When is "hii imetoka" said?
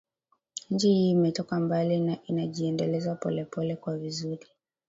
0.87-1.59